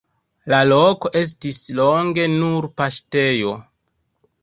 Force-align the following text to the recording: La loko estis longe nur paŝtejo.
La 0.53 0.61
loko 0.69 1.11
estis 1.21 1.61
longe 1.81 2.27
nur 2.35 2.71
paŝtejo. 2.83 3.57